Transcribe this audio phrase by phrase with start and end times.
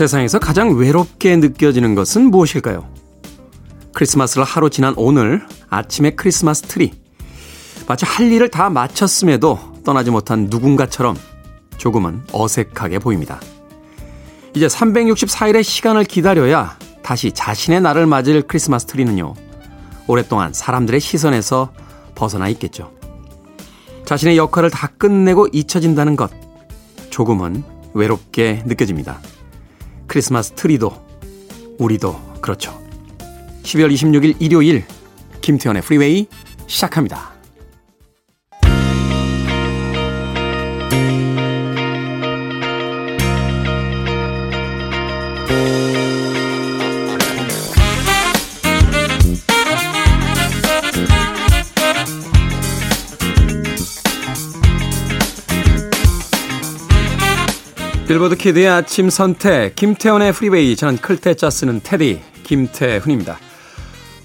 [0.00, 2.88] 세상에서 가장 외롭게 느껴지는 것은 무엇일까요?
[3.92, 6.94] 크리스마스를 하루 지난 오늘 아침에 크리스마스 트리.
[7.86, 11.18] 마치 할 일을 다 마쳤음에도 떠나지 못한 누군가처럼
[11.76, 13.40] 조금은 어색하게 보입니다.
[14.54, 19.34] 이제 364일의 시간을 기다려야 다시 자신의 날을 맞을 크리스마스 트리는요.
[20.06, 21.74] 오랫동안 사람들의 시선에서
[22.14, 22.90] 벗어나 있겠죠.
[24.06, 26.30] 자신의 역할을 다 끝내고 잊혀진다는 것.
[27.10, 29.20] 조금은 외롭게 느껴집니다.
[30.10, 30.92] 크리스마스 트리도
[31.78, 32.76] 우리도 그렇죠.
[33.62, 34.84] 12월 26일 일요일
[35.40, 36.26] 김태훈의 프리웨이
[36.66, 37.29] 시작합니다.
[58.20, 63.38] 빌보드 kid의 아침 선택 김태훈의 프리웨이 저는 클 태 자 쓰는 태디 김태훈입니다.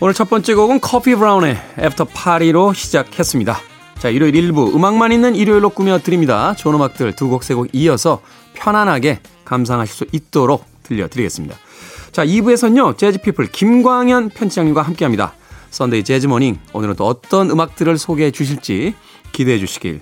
[0.02, 3.58] 오늘 첫 번째 곡은 커피 브라운의 애프터 파리로 시작했습니다.
[4.00, 6.56] 자 일요일 일부 음악만 있는 일요일로 꾸며드립니다.
[6.56, 8.22] 좋은 음악들 두 곡 세 곡 이어서
[8.54, 11.56] 편안하게 감상하실 수 있도록 들려드리겠습니다.
[12.12, 15.36] 자 2부에서는요 재즈피플 김광현 편집장님과 함께합니다.
[15.72, 18.94] Sunday Jazz Morning 오늘은 또 어떤 음악들을 소개해 주실지
[19.32, 20.02] 기대해 주시길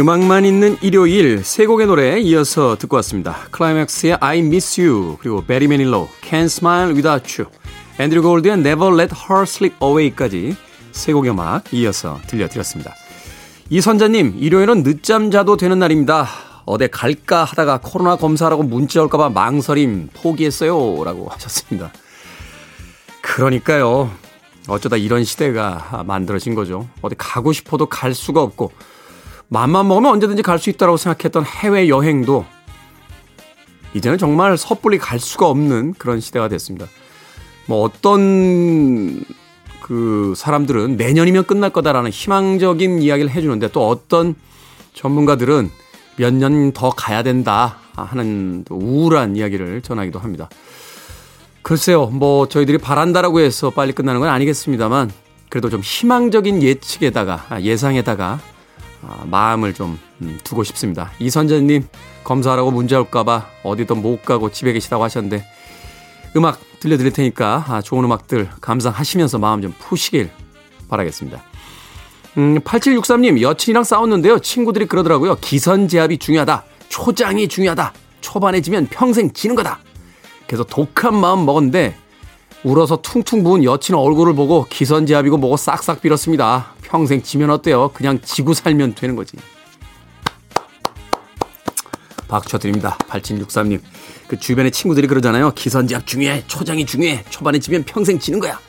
[0.00, 3.36] 음악만 있는 일요일 세 곡의 노래 이어서 듣고 왔습니다.
[3.50, 7.52] 클라이맥스의 I Miss You 그리고 베리 매닐로 Can't Smile Without You
[7.98, 10.56] 앤드류 골드의 Never Let Her Slip Away까지
[10.92, 12.94] 세 곡의 음악 이어서 들려드렸습니다.
[13.68, 16.26] 이선자님 일요일은 늦잠 자도 되는 날입니다.
[16.64, 21.92] 어디 갈까 하다가 코로나 검사라고 문자 올까봐 망설임 포기했어요 라고 하셨습니다.
[23.20, 24.10] 그러니까요.
[24.66, 26.88] 어쩌다 이런 시대가 만들어진 거죠.
[27.02, 28.72] 어디 가고 싶어도 갈 수가 없고
[29.50, 32.44] 맘만 먹으면 언제든지 갈 수 있다고 생각했던 해외 여행도
[33.94, 36.86] 이제는 정말 섣불리 갈 수가 없는 그런 시대가 됐습니다.
[37.66, 39.22] 뭐 어떤
[39.82, 44.34] 그 사람들은 내년이면 끝날 거다라는 희망적인 이야기를 해주는데 또 어떤
[44.94, 45.70] 전문가들은
[46.16, 50.48] 몇 년 더 가야 된다 하는 우울한 이야기를 전하기도 합니다.
[51.62, 55.10] 글쎄요, 뭐 저희들이 바란다라고 해서 빨리 끝나는 건 아니겠습니다만
[55.48, 58.38] 그래도 좀 희망적인 예측에다가 아, 예상에다가
[59.02, 61.10] 아, 마음을 좀 음, 두고 싶습니다.
[61.18, 61.86] 이선재님
[62.24, 65.44] 검사하라고 문제 올까봐 어디든 못 가고 집에 계시다고 하셨는데
[66.36, 70.30] 음악 들려드릴 테니까 아, 좋은 음악들 감상하시면서 마음 좀 푸시길
[70.88, 71.42] 바라겠습니다.
[72.38, 74.38] 음, 8763님 여친이랑 싸웠는데요.
[74.38, 75.36] 친구들이 그러더라고요.
[75.36, 76.64] 기선제압이 중요하다.
[76.88, 77.92] 초장이 중요하다.
[78.20, 79.80] 초반에 지면 평생 지는 거다.
[80.46, 81.96] 그래서 독한 마음 먹었는데
[82.62, 86.74] 울어서 퉁퉁 부은 여친 얼굴을 보고 기선제압이고 뭐고 싹싹 빌었습니다.
[86.82, 87.90] 평생 지면 어때요?
[87.94, 89.36] 그냥 지고 살면 되는 거지.
[92.28, 92.96] 박수 드립니다.
[93.08, 93.80] 8763님.
[94.28, 95.52] 그 주변의 친구들이 그러잖아요.
[95.52, 96.44] 기선제압 중요해.
[96.46, 97.24] 초장이 중요해.
[97.30, 98.60] 초반에 지면 평생 지는 거야.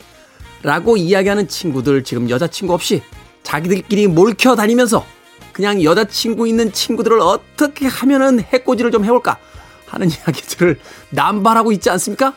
[0.63, 3.01] 라고 이야기하는 친구들 지금 여자친구 없이
[3.44, 5.06] 자기들끼리 몰켜 다니면서
[5.51, 9.38] 그냥 여자친구 있는 친구들을 어떻게 하면은 해코지를 좀 해볼까
[9.86, 10.80] 하는 이야기들을
[11.10, 12.33] 남발하고 있지 않습니까?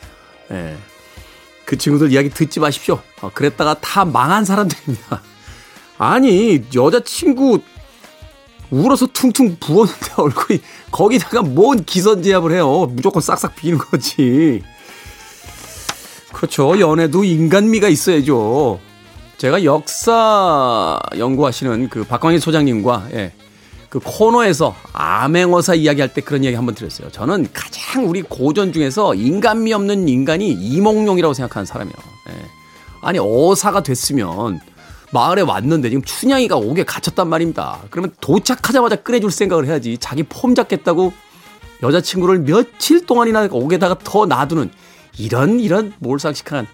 [0.51, 0.55] 예.
[0.55, 0.77] 네.
[1.65, 3.01] 그 친구들 이야기 듣지 마십시오.
[3.21, 5.23] 어, 그랬다가 다 망한 사람들입니다.
[5.99, 7.61] 아니, 여자친구
[8.71, 12.87] 울어서 퉁퉁 부었는데 얼굴이 거기다가 뭔 기선제압을 해요.
[12.91, 14.63] 무조건 싹싹 비는 거지.
[16.33, 16.79] 그렇죠.
[16.79, 18.81] 연애도 인간미가 있어야죠.
[19.39, 23.33] 제가 역사 연구하시는 그 박광일 소장님과 예,
[23.95, 27.13] 그 코너에서 암행어사 이야기할 때 그런 이야기 한번 드렸어요.
[27.13, 31.95] 저는 가장 우리 고전 중에서 인간미 없는 인간이 이몽룡이라고 생각하는 사람이에요.
[32.31, 32.45] 예.
[33.03, 34.59] 아니 어사가 됐으면
[35.13, 37.83] 마을에 왔는데 지금 춘향이가 옥에 갇혔단 말입니다.
[37.91, 39.97] 그러면 도착하자마자 꺼내줄 생각을 해야지.
[39.99, 41.13] 자기 폼 잡겠다고
[41.85, 44.73] 여자친구를 며칠 동안이나 옥에다가 더 놔두는
[45.19, 46.67] 이런 이런 몰상식한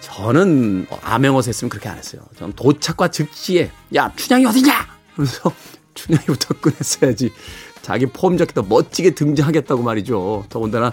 [0.00, 2.22] 저는 암행어사 했으면 그렇게 안 했어요.
[2.38, 5.52] 저는 도착과 즉시에 야 춘향이 어디냐 그래서
[5.94, 7.32] 춘향이부터 꺼냈어야지.
[7.82, 10.46] 자기 폼 잡겠다 멋지게 등장하겠다고 말이죠.
[10.48, 10.92] 더군다나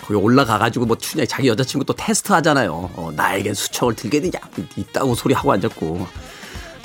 [0.00, 2.90] 거기 올라가가지고 뭐 추냐 자기 여자친구 또 테스트 하잖아요.
[2.96, 4.38] 어, 나에겐 수청을 들겠느냐
[4.76, 6.06] 있다고 소리하고 앉았고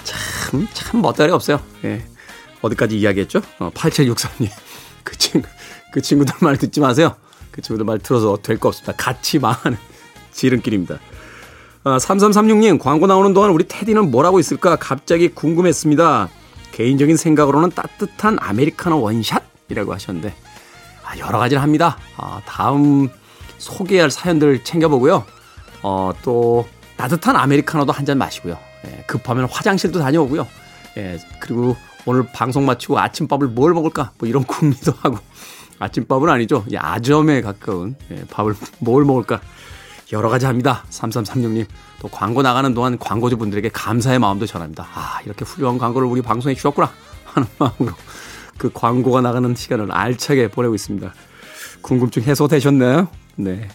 [0.03, 1.59] 참 참 멋다리 없어요.
[1.83, 2.05] 예.
[2.61, 3.41] 어디까지 이야기했죠?
[3.59, 4.49] 어, 8763님
[5.03, 5.47] 그 친구
[5.91, 7.15] 그 친구들 말 듣지 마세요.
[7.51, 8.93] 그 친구들 말 들어서 될 거 없습니다.
[8.93, 9.77] 같이 망하는
[10.31, 10.99] 지름길입니다.
[11.87, 16.27] 아, 3336님 광고 나오는 동안 우리 테디는 뭘 하고 있을까 갑자기 궁금했습니다.
[16.73, 20.35] 개인적인 생각으로는 따뜻한 아메리카노 원샷이라고 하셨는데
[21.05, 21.97] 아, 여러 가지를 합니다.
[22.17, 23.07] 아, 다음
[23.57, 25.23] 소개할 사연들 챙겨보고요.
[25.81, 26.67] 어, 또
[26.97, 28.57] 따뜻한 아메리카노도 한 잔 마시고요.
[28.85, 30.45] 예, 급하면 화장실도 다녀오고요.
[30.97, 34.11] 예, 그리고 오늘 방송 마치고 아침밥을 뭘 먹을까?
[34.17, 35.17] 뭐 이런 궁리도 하고
[35.79, 36.65] 아침밥은 아니죠.
[36.77, 39.39] 아점에 가까운 예, 밥을 뭘 먹을까?
[40.11, 40.83] 여러 가지 합니다.
[40.89, 41.65] 3336님.
[41.99, 44.87] 또 광고 나가는 동안 광고주 분들에게 감사의 마음도 전합니다.
[44.93, 46.91] 아, 이렇게 훌륭한 광고를 우리 방송에 주셨구나
[47.25, 47.95] 하는 마음으로
[48.57, 51.13] 그 광고가 나가는 시간을 알차게 보내고 있습니다.
[51.81, 53.07] 궁금증 해소되셨나요?
[53.35, 53.67] 네.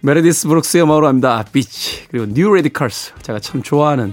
[0.00, 1.44] 메르디스 브룩스의 음악으로 합니다.
[1.50, 2.06] Bitch.
[2.08, 3.14] 그리고 뉴 레디컬스.
[3.22, 4.12] 제가 참 좋아하는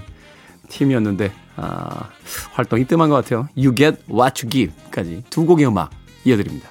[0.68, 2.08] 팀이었는데, 아,
[2.52, 3.48] 활동이 뜸한 것 같아요.
[3.56, 5.90] You get what you give까지 두 곡의 음악
[6.24, 6.70] 이어드립니다.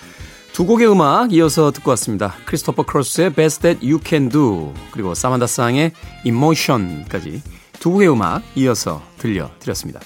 [0.53, 2.35] 두 곡의 음악 이어서 듣고 왔습니다.
[2.45, 5.93] 크리스토퍼 크로스의 Best That You Can Do 그리고 사만다 쌍의
[6.25, 7.41] Emotion까지
[7.79, 10.01] 두 곡의 음악 이어서 들려드렸습니다.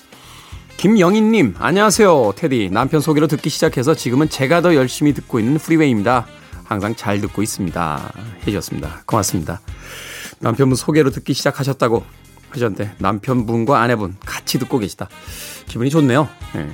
[0.78, 6.28] 김영희님 안녕하세요 테디 남편 소개로 듣기 시작해서 지금은 제가 더 열심히 듣고 있는 프리웨이입니다.
[6.64, 8.14] 항상 잘 듣고 있습니다.
[8.42, 9.04] 해주셨습니다.
[9.06, 9.62] 고맙습니다.
[10.40, 12.04] 남편분 소개로 듣기 시작하셨다고
[12.50, 15.10] 하셨는데 남편분과 아내분 같이 듣고 계시다.
[15.68, 16.30] 기분이 좋네요.
[16.54, 16.70] 네.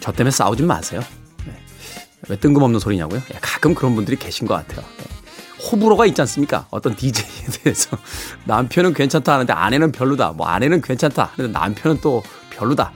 [0.00, 1.00] 저 때문에 싸우지 마세요.
[2.22, 2.26] 네.
[2.30, 3.20] 왜 뜬금없는 소리냐고요?
[3.32, 4.84] 예, 가끔 그런 분들이 계신 것 같아요.
[4.98, 5.04] 네.
[5.70, 6.66] 호불호가 있지 않습니까?
[6.70, 7.96] 어떤 DJ에 대해서
[8.46, 10.32] 남편은 괜찮다 하는데 아내는 별로다.
[10.32, 12.92] 뭐 아내는 괜찮다 하는데 남편은 또 별로다.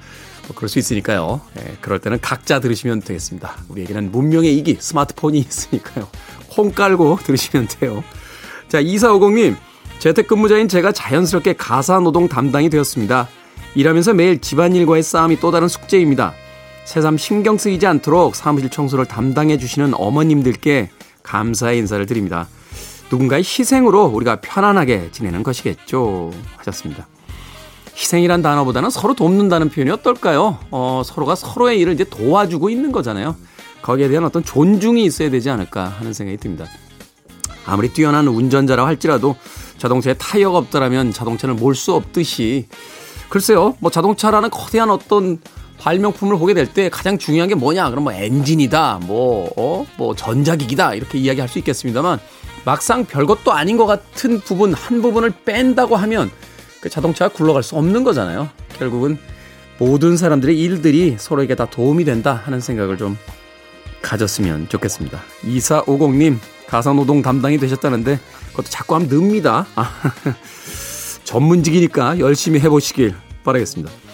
[0.46, 1.40] 뭐 그럴 수 있으니까요.
[1.58, 3.56] 예, 그럴 때는 각자 들으시면 되겠습니다.
[3.68, 6.08] 우리에게는 문명의 이기 스마트폰이 있으니까요.
[6.56, 8.02] 홈 깔고 들으시면 돼요.
[8.68, 9.56] 자, 2450님.
[9.98, 13.28] 재택근무자인 제가 자연스럽게 가사노동 담당이 되었습니다.
[13.74, 16.34] 일하면서 매일 집안일과의 싸움이 또 다른 숙제입니다.
[16.86, 20.90] 새삼 신경 쓰이지 않도록 사무실 청소를 담당해 주시는 어머님들께
[21.24, 22.46] 감사의 인사를 드립니다.
[23.10, 26.30] 누군가의 희생으로 우리가 편안하게 지내는 것이겠죠.
[26.58, 27.08] 하셨습니다.
[27.96, 30.58] 희생이란 단어보다는 서로 돕는다는 표현이 어떨까요?
[30.70, 33.34] 어, 서로가 서로의 일을 이제 도와주고 있는 거잖아요.
[33.82, 36.66] 거기에 대한 어떤 존중이 있어야 되지 않을까 하는 생각이 듭니다.
[37.66, 39.34] 아무리 뛰어난 운전자라 할지라도
[39.78, 42.68] 자동차에 타이어가 없더라면 자동차를 몰 수 없듯이
[43.28, 45.40] 글쎄요, 뭐 자동차라는 거대한 어떤
[45.86, 47.90] 발명품을 보게 될 때 가장 중요한 게 뭐냐?
[47.90, 52.18] 그럼 뭐 엔진이다, 뭐, 어, 뭐 전자기기다, 이렇게 이야기할 수 있겠습니다만
[52.64, 56.28] 막상 별것도 아닌 것 같은 부분, 한 부분을 뺀다고 하면
[56.80, 58.48] 그 자동차가 굴러갈 수 없는 거잖아요.
[58.76, 59.16] 결국은
[59.78, 63.16] 모든 사람들의 일들이 서로에게 다 도움이 된다 하는 생각을 좀
[64.02, 65.20] 가졌으면 좋겠습니다.
[65.44, 68.18] 2450님, 가사노동 담당이 되셨다는데
[68.50, 69.66] 그것도 자꾸 하면 늡니다.
[69.76, 69.90] 아,
[71.22, 73.14] 전문직이니까 열심히 해보시길
[73.44, 74.05] 바라겠습니다.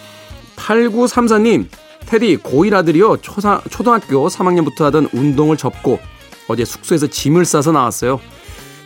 [0.55, 1.67] 8934님,
[2.05, 3.17] 테디 고1 아들이요.
[3.17, 5.99] 초등학교 3학년부터 하던 운동을 접고
[6.47, 8.19] 어제 숙소에서 짐을 싸서 나왔어요.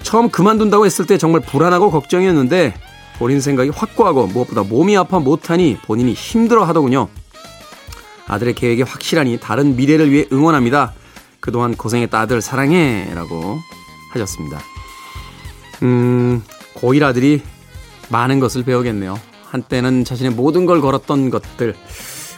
[0.04, 2.74] 처음 그만둔다고 했을 때 정말 불안하고 걱정이었는데
[3.18, 7.10] 본인 생각이 확고하고 무엇보다 몸이 아파 못하니 본인이 힘들어 하더군요.
[8.28, 10.94] 아들의 계획이 확실하니 다른 미래를 위해 응원합니다.
[11.40, 13.58] 그동안 고생했다 아들 사랑해 라고
[14.12, 14.60] 하셨습니다.
[15.84, 16.44] 음,
[16.76, 17.42] 고1 아들이
[18.10, 19.20] 많은 것을 배우겠네요.
[19.50, 21.76] 한때는 자신의 모든 걸 걸었던 것들,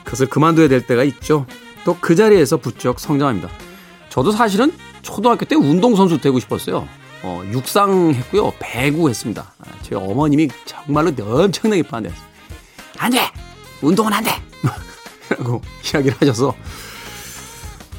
[0.03, 1.45] 그것을 그만둬야 될 때가 있죠.
[1.85, 3.49] 또 그 자리에서 부쩍 성장합니다.
[4.09, 6.87] 저도 사실은 초등학교 때 운동선수 되고 싶었어요.
[7.23, 8.53] 어, 육상 했고요.
[8.59, 9.53] 배구 했습니다.
[9.59, 12.27] 아, 제 어머님이 정말로 엄청나게 반대했어요.
[12.97, 13.19] 안 돼!
[13.81, 14.31] 운동은 안 돼!
[15.29, 16.55] 라고 이야기를 하셔서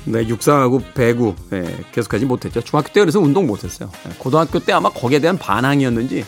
[0.04, 2.60] 네, 육상하고 배구 네, 계속하지 못했죠.
[2.62, 3.90] 중학교 때 그래서 운동 못했어요.
[4.04, 6.24] 네, 고등학교 때 아마 거기에 대한 반항이었는지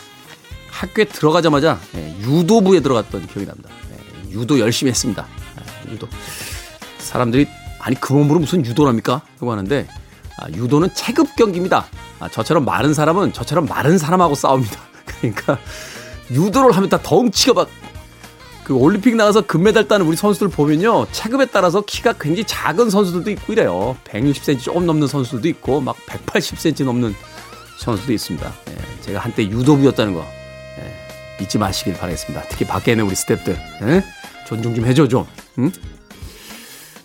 [0.73, 3.69] 학교에 들어가자마자 네, 유도부에 들어갔던 기억이 납니다.
[3.89, 5.25] 네, 유도 열심히 했습니다.
[5.85, 6.07] 네, 유도
[6.97, 7.47] 사람들이
[7.79, 9.21] 아니 그 몸으로 무슨 유도랍니까?
[9.39, 9.87] 하고 하는데
[10.39, 11.85] 아, 유도는 체급 경기입니다.
[12.19, 14.79] 아, 저처럼 마른 사람은 저처럼 마른 사람하고 싸웁니다.
[15.19, 15.59] 그러니까
[16.31, 17.83] 유도를 하면 다 덩치가 막
[18.63, 21.05] 그 올림픽 나가서 금메달 따는 우리 선수들 보면요.
[21.11, 23.97] 체급에 따라서 키가 굉장히 작은 선수들도 있고 이래요.
[24.05, 27.13] 160cm 조금 넘는 선수들도 있고 막 180cm 넘는
[27.77, 28.53] 선수도 있습니다.
[28.69, 30.42] 예, 제가 한때 유도부였다는 거 예,
[31.39, 32.45] 잊지 마시길 바라겠습니다.
[32.49, 34.03] 특히 밖에 있는 우리 스탭들 예?
[34.47, 35.25] 존중 좀 해줘 좀.
[35.59, 35.71] 응?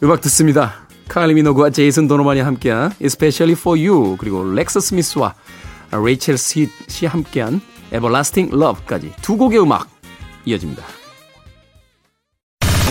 [0.03, 0.87] 음악 듣습니다.
[1.09, 5.35] 칼리 미노그와 제이슨 도노반이 함께한 Especially for You 그리고 렉스 스미스와
[5.91, 6.69] 레이첼 시
[7.07, 7.61] 함께한
[7.93, 9.89] Everlasting Love까지 두 곡의 음악
[10.45, 10.85] 이어집니다.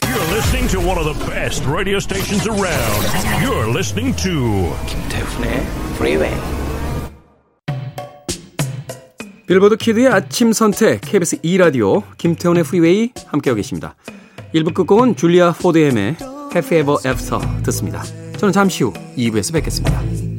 [0.02, 3.06] You're listening to one of the best radio stations around.
[3.44, 5.66] You're listening to 김태훈의
[5.96, 6.67] Freeway.
[9.48, 13.96] 빌보드 키드의 아침 선택 KBS 2라디오 김태훈의 프리웨이 함께하고 계십니다.
[14.54, 16.18] 1부 끝곡은 줄리아 포드엠의
[16.54, 18.04] Have Ever After 듣습니다.
[18.38, 20.37] 저는 잠시 후 2부에서 뵙겠습니다.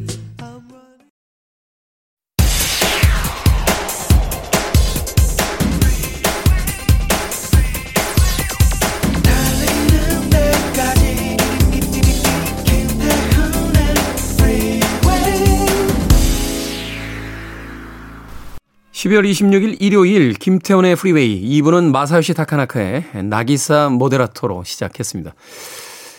[18.98, 25.34] 12월 26일 일요일 김태훈의 프리웨이 2부는 마사요시 타카나카의 나기사 모데라토로 시작했습니다.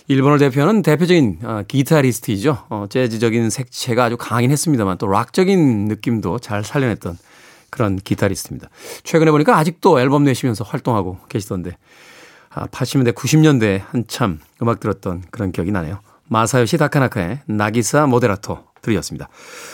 [0.07, 2.67] 일본을 대표하는 대표적인 어, 기타리스트이죠.
[2.69, 7.17] 어, 재즈적인 색채가 아주 강하긴 했습니다만 또 락적인 느낌도 잘 살려냈던
[7.69, 8.69] 그런 기타리스트입니다.
[9.03, 11.75] 최근에 보니까 아직도 앨범 내시면서 활동하고 계시던데
[12.49, 15.99] 아, 80년대, 90년대 한참 음악 들었던 그런 기억이 나네요.
[16.29, 19.27] 마사요시 다카나카의 나기사 모데라토 들으셨습니다.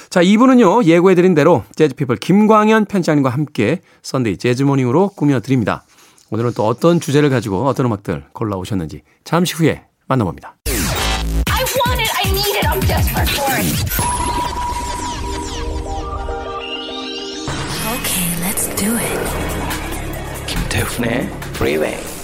[0.09, 5.83] 자, 2부는요, 예고해드린 대로 재즈피플 김광현 편집장님과 함께 Sunday Jazz Morning으로 꾸며드립니다.
[6.31, 10.57] 오늘은 또 어떤 주제를 가지고 어떤 음악들 골라오셨는지 잠시 후에 만나봅니다.
[10.65, 12.11] I want it.
[12.23, 12.67] I need it.
[12.67, 13.65] I'm desperate for it.
[17.95, 20.45] Okay, let's do it.
[20.47, 22.14] 김태훈의 Freeway.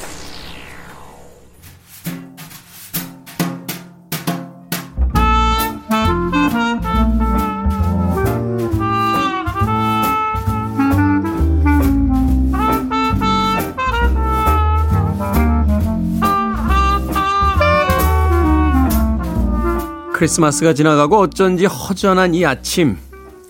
[20.22, 22.96] 크리스마스가 지나가고 어쩐지 허전한 이 아침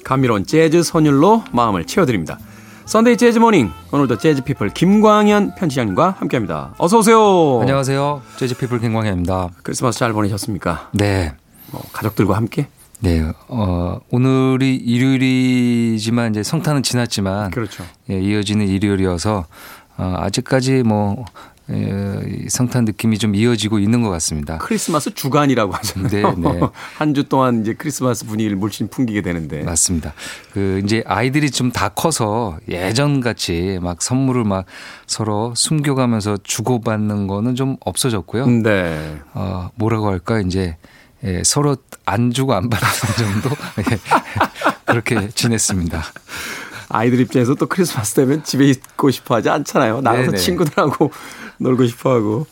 [0.05, 2.39] 감미로운 재즈 선율로 마음을 채워드립니다.
[2.85, 6.73] Sunday Jazz Morning 오늘도 재즈 피플 김광현 편집장님과 함께합니다.
[6.77, 7.59] 어서 오세요.
[7.59, 8.21] 안녕하세요.
[8.37, 9.49] 재즈 피플 김광현입니다.
[9.63, 10.91] 크리스마스 잘 보내셨습니까?
[10.93, 11.33] 네.
[11.71, 12.67] 뭐 가족들과 함께?
[13.01, 13.21] 네.
[13.49, 17.83] 어, 오늘이 일요일이지만 이제 성탄은 지났지만 그렇죠.
[18.09, 19.43] 예, 이어지는 일요일이어서
[19.97, 21.25] 어, 아직까지 뭐
[22.49, 24.57] 성탄 느낌이 좀 이어지고 있는 것 같습니다.
[24.57, 26.35] 크리스마스 주간이라고 하잖아요.
[26.37, 26.59] 네, 네.
[26.97, 29.63] 한 주 동안 이제 크리스마스 분위기를 물씬 풍기게 되는데.
[29.63, 30.13] 맞습니다.
[30.53, 34.65] 그 이제 아이들이 좀 다 커서 예전 같이 막 선물을 막
[35.07, 38.45] 서로 숨겨가면서 주고받는 거는 좀 없어졌고요.
[38.47, 39.17] 네.
[39.33, 40.75] 어, 뭐라고 할까 이제
[41.23, 43.49] 예, 서로 안 주고 안 받는 정도
[43.79, 43.97] 예,
[44.85, 46.03] 그렇게 지냈습니다.
[46.89, 50.01] 아이들 입장에서 또 크리스마스 되면 집에 있고 싶어 하지 않잖아요.
[50.01, 50.37] 나가서 네네.
[50.37, 51.11] 친구들하고
[51.61, 52.45] 놀고 싶어 하고.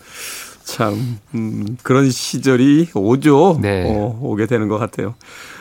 [0.63, 3.58] 참, 음, 그런 시절이 오죠.
[3.60, 3.86] 네.
[3.88, 5.16] 어, 오게 되는 것 같아요.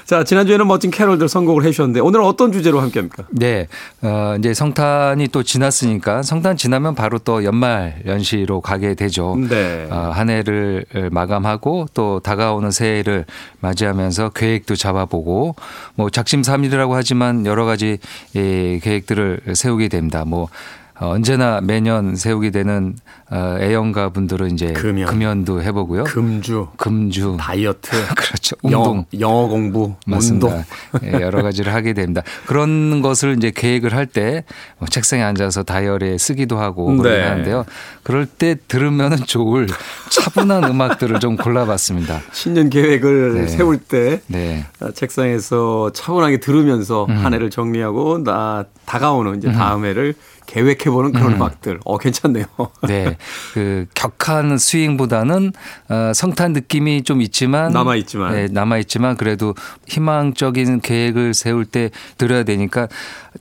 [0.04, 3.24] 자, 지난주에는 멋진 캐롤들 선곡을 해주셨는데, 오늘은 어떤 주제로 함께 합니까?
[3.30, 3.68] 네,
[4.02, 9.34] 어, 이제 성탄이 또 지났으니까 성탄 지나면 바로 또 연말 연시로 가게 되죠.
[9.48, 9.86] 네.
[9.90, 13.24] 어, 한 해를 마감하고 또 다가오는 새해를
[13.60, 15.56] 맞이하면서 계획도 잡아보고
[15.94, 17.98] 뭐 작심삼일이라고 하지만 여러 가지
[18.36, 20.24] 예, 계획들을 세우게 됩니다.
[20.26, 22.96] 뭐 어, 언제나 매년 세우게 되는
[23.30, 25.44] 어, 애영가 분들은 이제 금연.
[25.44, 26.04] 도 해보고요.
[26.04, 28.56] 금주, 금주 다이어트, 그렇죠.
[28.62, 28.82] 운동.
[28.82, 30.46] 영어, 영어 공부, 맞습니다.
[30.46, 30.64] 운동.
[31.04, 32.22] 예, 여러 가지를 하게 됩니다.
[32.46, 34.42] 그런 것을 이제 계획을 할 때
[34.88, 36.96] 책상에 앉아서 다이어리에 쓰기도 하고 네.
[37.02, 37.64] 그러긴 하는데요.
[38.02, 39.66] 그럴 때 들으면 좋을
[40.08, 42.22] 차분한 음악들을 좀 골라봤습니다.
[42.32, 43.46] 신년 계획을 네.
[43.48, 44.64] 세울 때 네.
[44.80, 50.14] 아, 책상에서 차분하게 들으면서 한 해를 정리하고 나 다가오는 이제 다음 해를
[50.48, 51.78] 계획해보는 그런 음악들.
[51.84, 52.46] 어, 괜찮네요.
[52.88, 53.16] 네.
[53.52, 55.52] 그 격한 스윙보다는
[55.90, 58.34] 어, 성탄 느낌이 좀 있지만 남아있지만.
[58.34, 59.54] 네, 남아있지만 그래도
[59.86, 62.88] 희망적인 계획을 세울 때 들어야 되니까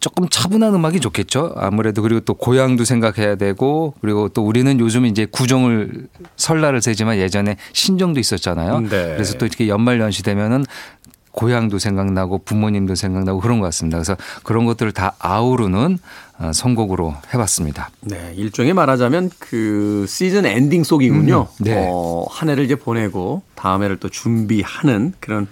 [0.01, 1.53] 조금 차분한 음악이 좋겠죠.
[1.55, 7.55] 아무래도 그리고 또 고향도 생각해야 되고 그리고 또 우리는 요즘 이제 구정을 설날을 세지만 예전에
[7.71, 8.81] 신정도 있었잖아요.
[8.81, 8.89] 네.
[8.89, 10.65] 그래서 또 이렇게 연말 연시 되면은
[11.37, 13.99] 고향도 생각나고 부모님도 생각나고 그런 것 같습니다.
[13.99, 15.99] 그래서 그런 것들을 다 아우르는
[16.39, 17.89] 어, 선곡으로 해봤습니다.
[18.01, 21.47] 네, 일종의 말하자면 그 시즌 ending song이군요.
[21.59, 21.85] 음, 네.
[21.87, 25.47] 어, 한 해를 이제 보내고 다음 해를 또 준비하는 그런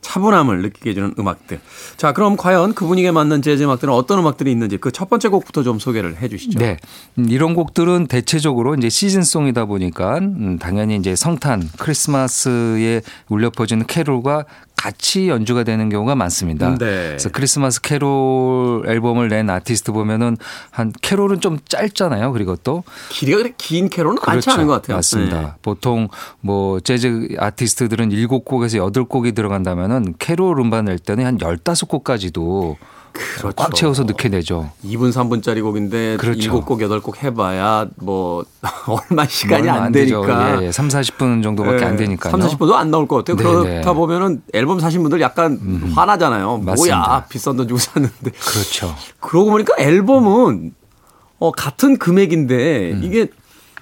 [0.00, 1.60] 차분함을 느끼게 해주는 음악들.
[1.96, 5.78] 자, 그럼 과연 그분에게 맞는 재즈 음악들은 어떤 음악들이 있는지 그 첫 번째 곡부터 좀
[5.78, 6.58] 소개를 해 주시죠.
[6.58, 6.76] 네.
[7.18, 13.86] 음, 이런 곡들은 대체적으로 이제 시즌 song이다 보니까 음, 당연히 이제 성탄, 크리스마스에 울려 퍼지는
[13.86, 14.44] 캐롤과
[14.78, 16.70] 같이 연주가 되는 경우가 많습니다.
[16.78, 17.08] 네.
[17.08, 20.36] 그래서 크리스마스 캐롤 앨범을 낸 아티스트 보면은
[20.70, 22.32] 한 캐롤은 좀 짧잖아요.
[22.32, 24.52] 그리고 또 길이가 그렇게 긴 캐롤은 많지 그렇죠.
[24.52, 24.96] 않은 것 같아요.
[24.96, 25.40] 맞습니다.
[25.40, 25.48] 네.
[25.62, 26.08] 보통
[26.40, 32.76] 뭐 재즈 아티스트들은 7곡에서 8곡이 들어간다면은 캐롤 음반 낼 때는 한 15곡까지도
[33.38, 33.52] 그렇죠.
[33.56, 34.70] 꽉 채워서 넣게 되죠.
[34.84, 36.64] 2분 3분짜리 곡인데 그렇죠.
[36.64, 38.44] 7곡 8곡 해봐야 뭐
[38.86, 40.22] 얼마 시간이 얼마 안, 되죠.
[40.22, 40.62] 되니까.
[40.62, 40.72] 예, 예.
[40.72, 42.30] 3, 40분 정도밖에 안 되니까요.
[42.30, 43.36] 3, 40분도 안 나올 것 같아요.
[43.36, 43.94] 네, 그렇다 네.
[43.94, 45.58] 보면은 앨범 사신 분들 약간
[45.94, 46.58] 화나잖아요.
[46.58, 46.96] 맞습니다.
[46.96, 48.30] 뭐야 비싼 돈 주고 샀는데.
[48.30, 48.94] 그렇죠.
[49.20, 50.74] 그러고 보니까 앨범은
[51.40, 53.00] 어, 같은 금액인데 음.
[53.04, 53.28] 이게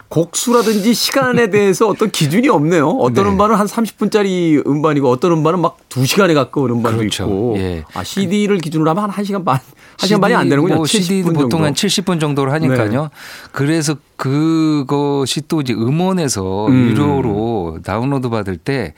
[0.08, 2.88] 곡수라든지 시간에 대해서 어떤 기준이 없네요.
[2.88, 3.30] 어떤 네.
[3.30, 7.24] 음반은 한 30분짜리 음반이고 어떤 음반은 막 2시간에 가까운 음반도 그렇죠.
[7.24, 7.54] 있고.
[7.58, 7.84] 예.
[7.94, 9.58] 아, CD를 기준으로 하면 한 1시간 반,
[9.96, 10.76] 1시간 반이 안 되는군요.
[10.76, 11.58] 뭐 70분 CD도 보통 정도.
[11.58, 11.64] 네.
[11.64, 13.10] 한 70분 정도로 하니까요.
[13.52, 16.88] 그래서 그것이 또 이제 음원에서 음.
[16.90, 18.94] 유료로 다운로드 받을 때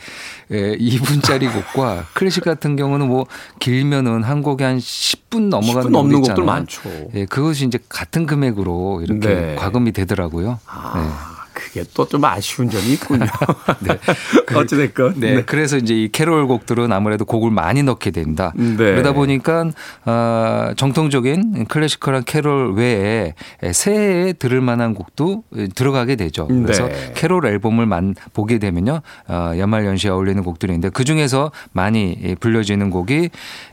[0.51, 3.27] 에, 2분짜리 곡과 클래식 같은 경우는 뭐
[3.59, 6.45] 길면은 한 곡에 한 10분 넘어가는 10분 넘는 곡들.
[6.45, 6.81] 많죠.
[7.15, 9.55] 예, 그것이 이제 같은 금액으로 이렇게 네.
[9.57, 10.59] 과금이 되더라고요.
[10.67, 13.27] 아, 그게 또 좀 아쉬운 점이 있군요.
[13.81, 13.99] 네.
[14.57, 15.15] 어찌됐건.
[15.17, 15.35] 네.
[15.37, 15.43] 네.
[15.45, 18.53] 그래서 이제 이 캐롤 곡들은 아무래도 곡을 많이 넣게 됩니다.
[18.57, 18.77] 네.
[18.77, 19.71] 그러다 보니까
[20.07, 23.35] 어, 정통적인 classical한 캐롤 외에
[23.73, 26.47] 새해에 들을 만한 곡도 들어가게 되죠.
[26.49, 27.13] 그래서 네.
[27.15, 29.03] 캐롤 앨범을 만 보게 되면요.
[29.29, 33.29] 어, 연말 연시에 어울리는 곡들이 있는데 그 중에서 많이 불려지는 곡이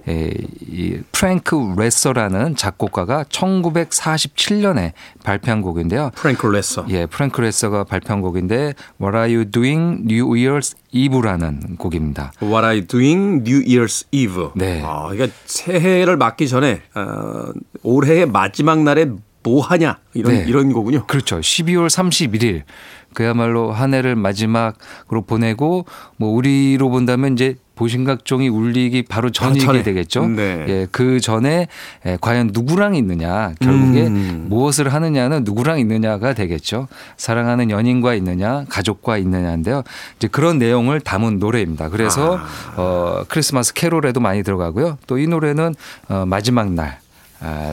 [0.08, 0.32] 에,
[0.68, 4.92] 이 프랭크 레서라는 작곡가가 1947년에
[5.24, 6.12] 발표한 곡인데요.
[6.16, 6.86] 프랭크 레서.
[6.90, 12.32] 예, 프랭크 레서가 발표한 곡인데 What Are You Doing New Year's Eve라는 곡입니다.
[12.42, 14.50] What are you doing New Year's Eve?
[14.56, 14.82] 네.
[14.84, 17.52] 아, 그러니까 새해를 맞기 전에 어,
[17.84, 19.08] 올해의 마지막 날에
[19.44, 20.46] 뭐 하냐 이런 네.
[20.48, 21.06] 이런 거군요.
[21.06, 21.40] 그렇죠.
[21.40, 22.64] 12월 31일
[23.16, 25.86] 그야말로 한 해를 마지막으로 보내고
[26.18, 29.84] 뭐 우리로 본다면 이제 보신각종이 울리기 바로 전이게 전에.
[29.84, 30.26] 되겠죠.
[30.28, 30.66] 네.
[30.70, 31.68] 예, 그 전에
[32.06, 34.46] 에, 과연 누구랑 있느냐 결국에 음.
[34.48, 36.88] 무엇을 하느냐는 누구랑 있느냐가 되겠죠.
[37.18, 39.84] 사랑하는 연인과 있느냐 가족과 있느냐인데요.
[40.16, 41.90] 이제 그런 내용을 담은 노래입니다.
[41.90, 42.46] 그래서 아.
[42.78, 44.98] 어, 크리스마스 캐롤에도 많이 들어가고요.
[45.08, 45.76] 또 이 노래는
[46.10, 47.05] 어, 마지막 날 아,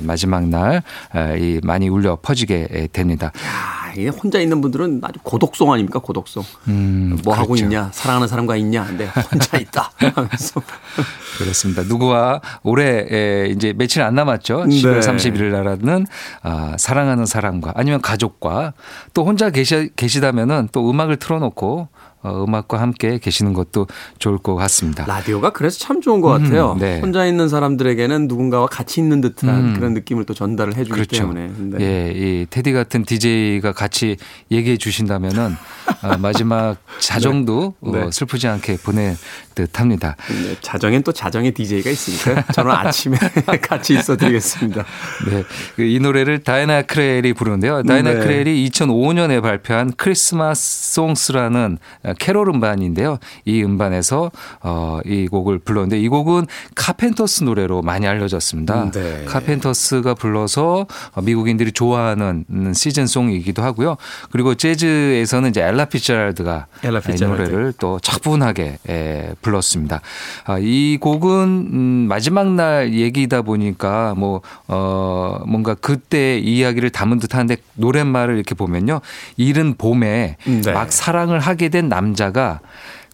[0.02, 0.82] 마지막 날
[1.12, 3.32] 아, 이 많이 울려 퍼지게 에, 됩니다.
[3.34, 5.98] 아, 이게 혼자 있는 분들은 아주 고독송 아닙니까?
[5.98, 6.44] 고독송.
[6.68, 7.64] 음, 뭐 하고 그렇죠.
[7.64, 7.90] 있냐?
[7.92, 8.84] 사랑하는 사람과 있냐?
[8.86, 9.90] 근데 혼자 있다.
[11.38, 11.82] 그렇습니다.
[11.82, 14.64] 누구와 올해 에, 이제 며칠 안 남았죠.
[14.64, 15.00] 10월 네.
[15.00, 16.06] 31일 날은
[16.42, 18.72] 아, 사랑하는 사람과 아니면 가족과
[19.14, 21.88] 또 혼자 계시, 계시다면은 또 음악을 틀어놓고 어,
[22.24, 23.86] 음악과 함께 계시는 것도
[24.18, 25.04] 좋을 것 같습니다.
[25.06, 26.72] 라디오가 그래서 참 좋은 것 같아요.
[26.72, 27.00] 음, 네.
[27.00, 29.74] 혼자 있는 사람들에게는 누군가와 같이 있는 듯한 음.
[29.74, 31.16] 그런 느낌을 또 전달을 해주기 그렇죠.
[31.16, 31.50] 때문에.
[31.56, 31.78] 네.
[31.80, 34.16] 예, 이 테디 같은 DJ가 같이
[34.50, 35.56] 얘기해 주신다면은
[36.02, 37.98] 아, 마지막 자정도 네.
[37.98, 39.16] 어, 슬프지 않게 보낼
[39.54, 40.16] 듯합니다.
[40.28, 43.18] 네, 자정엔 또 자정의 DJ가 있으니까 저는 아침에
[43.60, 44.84] 같이 있어드리겠습니다.
[45.30, 45.44] 네.
[45.76, 47.82] 그이 노래를 다이나 크렐이 부르는데요.
[47.82, 48.20] 다이나 네.
[48.20, 51.78] 크렐이 2005년에 발표한 크리스마스 송스라는
[52.18, 53.18] 캐롤 음반인데요.
[53.44, 54.30] 이 음반에서
[54.62, 58.90] 어, 이 곡을 불렀는데 이 곡은 카펜터스 노래로 많이 알려졌습니다.
[58.90, 59.24] 네.
[59.26, 60.86] 카펜터스가 불러서
[61.22, 62.44] 미국인들이 좋아하는
[62.74, 63.96] 시즌송이기도 하고요.
[64.30, 67.46] 그리고 재즈에서는 이제 엘라 피츠제랄드가 엘라 이.
[67.46, 70.00] 노래를 또 차분하게 에, 불렀습니다.
[70.44, 77.56] 아, 이 곡은 음, 마지막 날 얘기다 보니까 뭐 어, 뭔가 그때 이야기를 담은 듯한데
[77.74, 79.00] 노랫말을 이렇게 보면요,
[79.36, 80.72] 이른 봄에 네.
[80.72, 82.60] 막 사랑을 하게 된 남 자가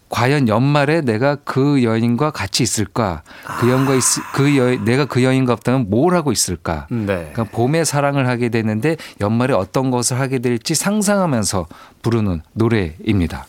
[0.09, 3.21] 과연 연말에 내가 그 여인과 같이 있을까?
[3.59, 4.01] 그 여인과 있,
[4.33, 6.87] 그 여, 내가 그 여인과 없다면 뭘 하고 있을까?
[6.89, 7.29] 네.
[7.31, 11.67] 그러니까 봄에 사랑을 하게 되는데 연말에 어떤 것을 하게 될지 상상하면서
[12.01, 13.45] 부르는 노래입니다.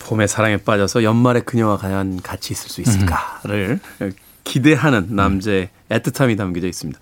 [0.00, 3.80] 봄의 사랑에 빠져서 연말에 그녀와 과연 같이 있을 수 있을까를
[4.44, 6.98] 기대하는 남자의 애틋함이 담겨져 있습니다.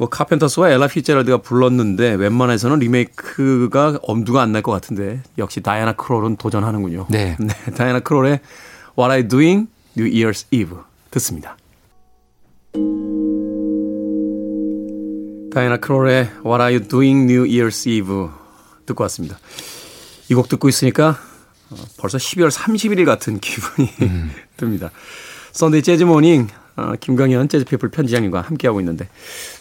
[0.00, 6.36] 뭐 카펜터스와 엘라 피제랄드가 불렀는데 웬만해서는 리메이크가 엄두가 안 날 것 같은데 역시 다이아나 크롤은
[6.36, 7.06] 도전하는군요.
[7.10, 7.36] 네.
[7.76, 8.40] 다이아나 크롤의
[8.98, 10.78] What Are You Doing New Year's Eve
[11.10, 11.58] 듣습니다.
[15.52, 18.28] 다이아나 크롤의 What Are You Doing New Year's Eve
[18.86, 19.38] 듣고 왔습니다.
[20.30, 21.18] 이 곡 듣고 있으니까
[21.70, 23.90] 어, 벌써 12월 31일 같은 기분이
[24.56, 24.90] 듭니다.
[25.52, 29.08] Sunday Jazz Morning 어, 김광현 재즈피플 편집장님과 함께하고 있는데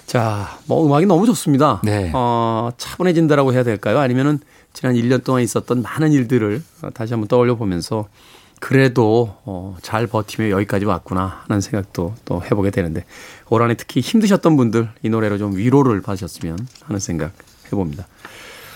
[0.09, 1.81] 자, 뭐 음악이 너무 좋습니다.
[1.83, 2.09] 네.
[2.15, 3.99] 어, 차분해진다라고 해야 될까요?
[3.99, 4.39] 아니면은
[4.73, 8.07] 지난 1년 동안 있었던 많은 일들을 어, 다시 한번 떠올려 보면서
[8.59, 13.05] 그래도 어, 잘 버티며 여기까지 왔구나 하는 생각도 또 해보게 되는데
[13.51, 17.31] 올 한해 특히 힘드셨던 분들 이 노래로 좀 위로를 받으셨으면 하는 생각
[17.67, 18.07] 해봅니다.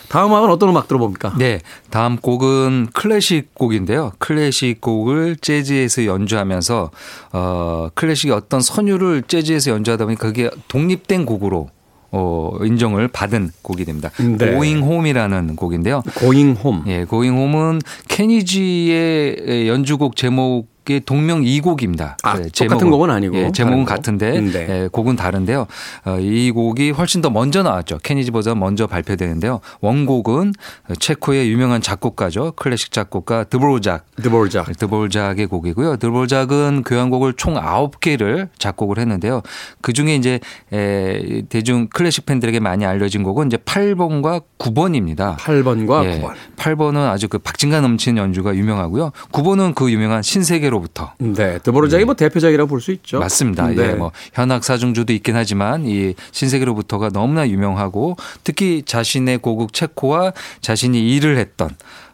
[0.09, 1.35] 다음 음악은 어떤 음악 들어봅니까?
[1.37, 4.11] 네, 다음 곡은 클래식 곡인데요.
[4.19, 6.91] 클래식 곡을 재즈에서 연주하면서
[7.33, 11.69] 어 클래식의 어떤 선율을 재즈에서 연주하다 보니 그게 독립된 곡으로
[12.11, 14.11] 어 인정을 받은 곡이 됩니다.
[14.19, 14.37] 네.
[14.37, 16.03] Going Home이라는 곡인데요.
[16.15, 16.83] 고잉 홈.
[16.87, 22.17] 예, Going Home은 케니지의 연주곡 제목 의 동명 이곡입니다.
[22.23, 23.85] 아, 예, 똑같은 곡은 아니고 예, 제목은?
[23.85, 24.67] 같은데 네.
[24.69, 25.65] 예, 곡은 다른데요.
[26.05, 27.99] 어, 이 곡이 훨씬 더 먼저 나왔죠.
[28.03, 29.61] 케니지보다 먼저 발표되는데요.
[29.79, 30.53] 원곡은
[30.99, 32.53] 체코의 유명한 작곡가죠.
[32.57, 34.77] 클래식 작곡가 드보르작 드볼작.
[34.77, 35.97] 드볼작의 곡이고요.
[35.97, 39.41] 드볼작은 교향곡을 총 9개를 작곡을 했는데요.
[39.81, 40.39] 그중에 이제
[40.73, 45.37] 에, 대중 클래식 팬들에게 많이 알려진 곡은 이제 8번과 9번입니다.
[45.37, 46.33] 8번과 예, 9번.
[46.57, 49.11] 8번은 아주 그 박진감 넘치는 연주가 유명하고요.
[49.31, 53.19] 9번은 그 유명한 신세계 로부터 네, 드볼작이 뭐 대표작이라고 볼 수 있죠.
[53.19, 53.67] 맞습니다.
[53.67, 53.91] 네.
[53.91, 60.99] 예, 뭐 현악 사중주도 있긴 하지만 이 신세계로부터가 너무나 유명하고 특히 자신의 고국 체코와 자신이
[61.15, 61.69] 일을 했던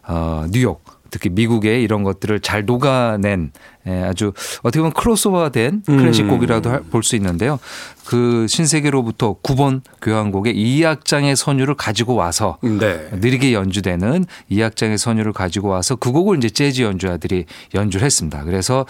[0.06, 3.52] 어 뉴욕 특히 미국의 이런 것들을 잘 녹아낸
[3.86, 6.30] 예, 아주 어떻게 보면 크로스오버된 클래식 음.
[6.30, 7.58] 곡이라도 볼수 있는데요.
[8.04, 13.08] 그 신세계로부터 9번 교향곡의 2악장의 선율을 가지고 와서 네.
[13.12, 18.44] 느리게 연주되는 이 악장의 선율을 가지고 와서 그 곡을 이제 재즈 연주자들이 연주를 했습니다.
[18.44, 18.84] 그래서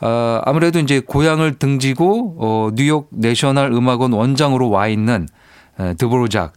[0.00, 5.26] 어, 아무래도 이제 고향을 등지고 어, 뉴욕 내셔널 음악원 원장으로 와 있는
[5.80, 6.52] 에, 드보르작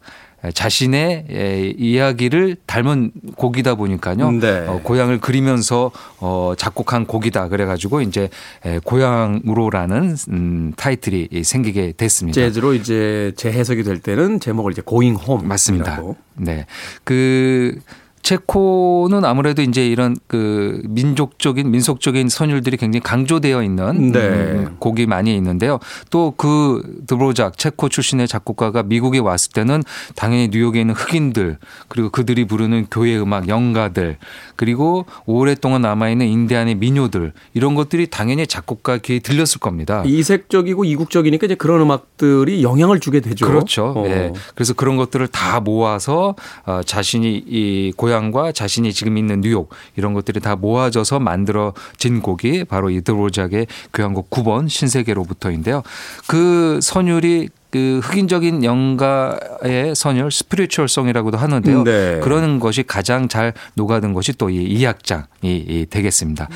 [0.53, 4.31] 자신의 에, 이야기를 닮은 곡이다 보니까요.
[4.31, 4.65] 네.
[4.67, 7.49] 어, 고향을 그리면서 어, 작곡한 곡이다.
[7.49, 8.29] 그래가지고 이제
[8.65, 12.33] 에, 고향으로라는 음, 타이틀이 생기게 됐습니다.
[12.35, 16.01] 재즈로 이제 재해석이 될 때는 제목을 이제 고잉 홈 맞습니다.
[16.35, 16.65] 네.
[17.03, 17.77] 그
[18.21, 24.19] 체코는 아무래도 이제 이런 그 민족적인 민속적인 선율들이 굉장히 강조되어 있는 네.
[24.19, 25.79] 음, 곡이 많이 있는데요.
[26.09, 29.83] 또 그 드브로작 체코 출신의 작곡가가 미국에 왔을 때는
[30.15, 31.57] 당연히 뉴욕에 있는 흑인들
[31.87, 34.17] 그리고 그들이 부르는 교회 음악 영가들
[34.55, 40.03] 그리고 오랫동안 남아 있는 인디안의 민요들 이런 것들이 당연히 작곡가 귀에 들렸을 겁니다.
[40.05, 43.45] 이색적이고 이국적이니까 이제 그런 음악들이 영향을 주게 되죠.
[43.45, 43.93] 그렇죠.
[43.95, 44.07] 어.
[44.07, 44.33] 예.
[44.55, 50.13] 그래서 그런 것들을 다 모아서 어, 자신이 이 고향 과 자신이 지금 있는 뉴욕 이런
[50.13, 55.81] 것들이 다 모아져서 만들어진 곡이 바로 이 드로작의 교향곡 9번 신세계로부터인데요.
[56.27, 61.83] 그 선율이 그 흑인적인 영가의 선율 spiritual song이라고도 하는데요.
[61.83, 62.19] 네.
[62.21, 66.49] 그런 것이 가장 잘 녹아든 것이 또 이 이악장이 이 되겠습니다.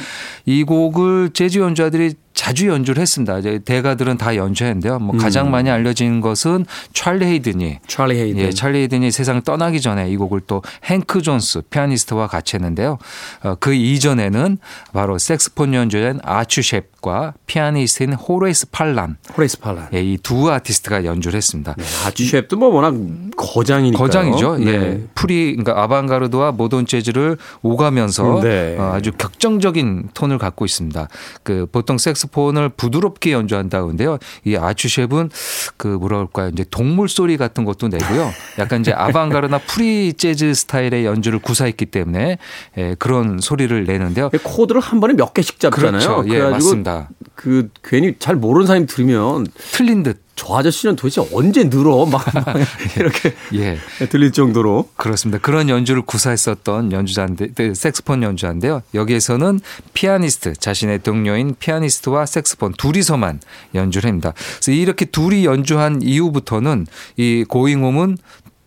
[0.45, 3.39] 이 곡을 재즈 연주자들이 자주 연주를 했습니다.
[3.39, 4.99] 이제 대가들은 다 연주했는데요.
[4.99, 8.41] 뭐 가장 많이 알려진 것은 찰리 헤이든이 찰리 헤이든.
[8.41, 12.97] 예, 찰리 헤이든이 세상을 떠나기 전에 이 곡을 또 행크 존스 피아니스트와 같이 했는데요.
[13.43, 14.57] 어, 그 이전에는
[14.93, 19.87] 바로 색스폰 연주자인 아치 셰프와 피아니스트인 호레이스 팔란 호레이스 팔란.
[19.93, 21.75] 예, 이 두 아티스트가 연주를 했습니다.
[22.05, 22.93] 아치 셰프도 뭐 워낙
[23.37, 23.97] 거장이니까.
[23.97, 24.57] 거장이죠.
[24.61, 24.65] 예.
[24.65, 25.03] 네.
[25.15, 28.75] 프리 그러니까 아방가르드와 모던 재즈를 오가면서 네.
[28.77, 31.07] 어, 아주 격정적인 톤을 갖고 있습니다.
[31.43, 34.17] 그 보통 색스폰을 부드럽게 연주한다는데요.
[34.43, 35.29] 이 아치 셰프는
[35.77, 36.49] 그 뭐라 그럴까요?
[36.49, 38.31] 이제 동물 소리 같은 것도 내고요.
[38.59, 42.37] 약간 이제 아방가르드나 프리 재즈 스타일의 연주를 구사했기 때문에
[42.77, 44.29] 예, 그런 소리를 내는데요.
[44.43, 46.23] 코드를 한 번에 몇 개씩 잡잖아요.
[46.23, 46.25] 그렇죠.
[46.33, 47.09] 예, 맞습니다.
[47.35, 50.24] 그 괜히 잘 모르는 사람이 들으면 틀린 듯.
[50.35, 52.55] 저 아저씨는 도대체 언제 늘어 막, 막
[52.97, 53.77] 이렇게 예.
[54.09, 55.39] 들릴 정도로 그렇습니다.
[55.41, 58.81] 그런 연주를 구사했었던 연주자인데, 그 색스폰 연주자인데요.
[58.93, 59.59] 여기에서는
[59.93, 63.39] 피아니스트, 자신의 동료인 피아니스트와 색스폰 둘이서만
[63.73, 64.33] 연주를 합니다.
[64.35, 68.17] 그래서 이렇게 둘이 연주한 이후부터는 이 고잉홈은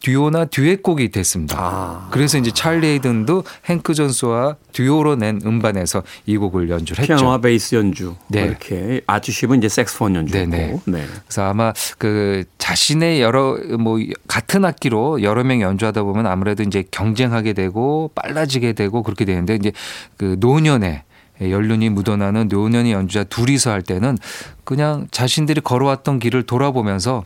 [0.01, 1.57] 듀오나 듀엣곡이 됐습니다.
[1.59, 2.09] 아.
[2.11, 7.17] 그래서 이제 찰리 헤이든도 행크 존스와 듀오로 낸 음반에서 이 곡을 연주를 했죠.
[7.17, 8.43] 피아노와 베이스 연주 네.
[8.45, 10.81] 이렇게 아주십은 이제 색스폰 연주고 네네.
[10.85, 11.05] 네.
[11.25, 17.53] 그래서 아마 그 자신의 여러 뭐 같은 악기로 여러 명 연주하다 보면 아무래도 이제 경쟁하게
[17.53, 19.73] 되고 빨라지게 되고 그렇게 되는데 이제
[20.17, 21.05] 그 노년에
[21.41, 24.19] 연륜이 묻어나는 노년의 연주자 둘이서 할 때는
[24.65, 27.23] 그냥 자신들이 걸어왔던 길을 돌아보면서 야,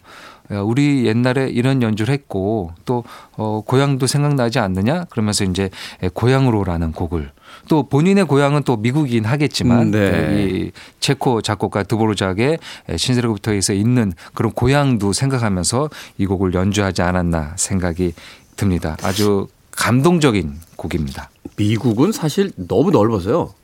[0.61, 3.05] 우리 옛날에 이런 연주를 했고 또
[3.37, 5.71] 어, 고향도 생각나지 않느냐 그러면서 이제
[6.15, 7.31] 고향으로라는 곡을
[7.69, 10.49] 또 본인의 고향은 또 미국이긴 하겠지만 음, 네.
[10.49, 12.59] 이 체코 작곡가 드보르작의
[12.97, 18.15] 신세로부터에서 있는 그런 고향도 생각하면서 이 곡을 연주하지 않았나 생각이
[18.57, 18.97] 듭니다.
[19.03, 21.31] 아주 감동적인 곡입니다.
[21.57, 23.55] 미국은 사실 너무 넓어서요.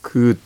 [0.00, 0.38] 그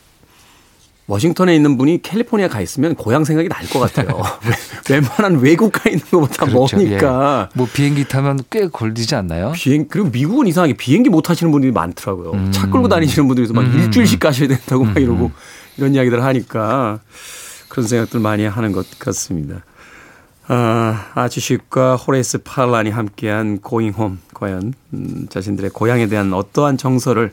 [1.09, 4.23] 워싱턴에 있는 분이 캘리포니아 가 있으면 고향 생각이 날 것 같아요.
[4.90, 7.49] 웬만한 외국 가 있는 것보다 머니까.
[7.51, 7.59] 예.
[7.59, 9.53] 뭐 비행기 타면 꽤 걸리지 않나요?
[9.55, 12.51] 비행 그리고 미국은 이상하게 비행기 못 타시는 분들이 많더라고요.
[12.53, 15.33] 차 끌고 다니시는 분들이 막 일주일씩 가셔야 된다고 막 이러고
[15.79, 17.01] 이런 이야기들 하니까
[17.68, 19.64] 그런 생각들 많이 하는 것 같습니다.
[20.51, 27.33] 아, 아치 셰프와 호레이스 팔란이 함께한 Going Home 과연 음, 자신들의 고향에 대한 어떠한 정서를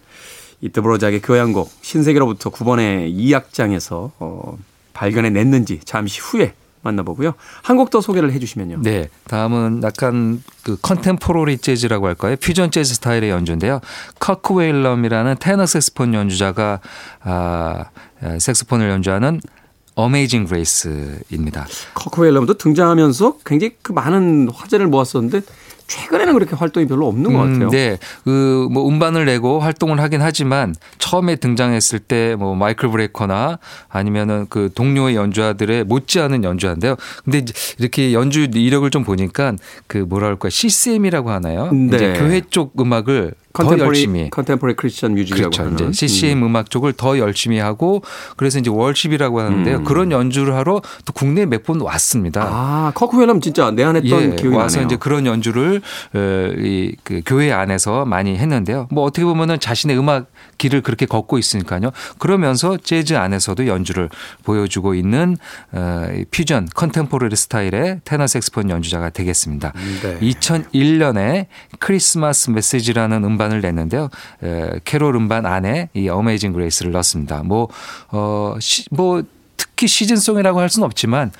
[0.62, 4.58] 이 드보르작의 교향곡 신세계로부터 9번의 2악장에서 어,
[4.94, 7.34] 발견해 냈는지 잠시 후에 만나보고요.
[7.64, 8.80] 한 곡 더 소개를 해 주시면요.
[8.84, 9.10] 네.
[9.28, 12.36] 다음은 약간 그 contemporary 재즈라고 할까요?
[12.40, 13.80] 퓨전 재즈 스타일의 연주인데요.
[14.20, 16.80] 커크 웨일럼이라는 테너 색스폰 연주자가
[17.24, 17.86] 아,
[18.38, 19.42] 색소폰을 연주하는
[19.96, 21.66] Amazing Grace입니다.
[21.96, 25.42] 커크 웰럼도 등장하면서 굉장히 그 많은 화제를 모았었는데
[25.88, 27.66] 최근에는 그렇게 활동이 별로 없는 것 같아요.
[27.66, 27.98] 음, 네.
[28.24, 34.70] 그 뭐 음반을 내고 활동을 하긴 하지만 처음에 등장했을 때 뭐 마이클 브레이커나 아니면은 그
[34.74, 36.96] 동료의 연주자들의 못지않은 연주자인데요.
[37.24, 37.46] 근데
[37.78, 39.54] 이렇게 연주 이력을 좀 보니까
[39.88, 41.72] 그 뭐라 할까 CCM이라고 하나요?
[41.72, 41.96] 네.
[41.96, 45.64] 이제 교회 쪽 음악을 더 열심히 contemporary Christian music이라고 그렇죠.
[45.64, 46.56] 하는 이제 CCM 음.
[46.58, 48.02] 악 쪽을 더 열심히 하고
[48.36, 49.78] 그래서 이제 월십이라고 하는데요.
[49.78, 49.84] 음.
[49.86, 52.44] 그런 연주를 하러 또 국내에 몇 번 왔습니다.
[52.48, 54.86] 아, 커크 웰럼 진짜 내한했던 예, 기억이 와서 나네요.
[54.88, 58.88] 이제 그런 연주를 어, 이, 그 교회 안에서 많이 했는데요.
[58.92, 61.92] 뭐 어떻게 보면은 자신의 음악 길을 그렇게 걷고 있으니까요.
[62.18, 64.10] 그러면서 재즈 안에서도 연주를
[64.44, 65.38] 보여주고 있는
[65.72, 69.74] 어, 이 퓨전 컨템포러리 스타일의 테너 색스폰 연주자가 되겠습니다.
[70.02, 70.20] 네.
[70.20, 71.48] 2001년에
[71.80, 74.10] 크리스마스 메시지라는 음반을 냈는데요.
[74.44, 77.44] 에, 캐롤 음반 안에 이 어메이징 그레이스를 넣었습니다.
[77.44, 77.68] 뭐,
[78.10, 79.24] 어, 시, 뭐
[79.58, 81.32] 특히 시즌송이라고 할 수는 없지만